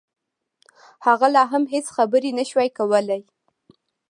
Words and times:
هغه 1.05 1.27
لا 1.35 1.43
هم 1.51 1.63
هېڅ 1.73 1.85
خبرې 1.95 2.29
نشوای 2.39 2.69
کولای 2.77 3.21